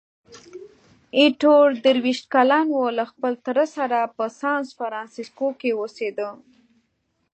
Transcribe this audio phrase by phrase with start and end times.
[1.17, 6.29] ایټور درویشت کلن وو، له خپل تره سره په سانفرانسیسکو کې اوسېده.